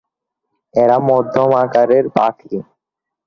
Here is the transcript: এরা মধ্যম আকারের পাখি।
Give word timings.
এরা 0.73 0.97
মধ্যম 1.07 1.51
আকারের 1.63 2.05
পাখি। 2.15 2.55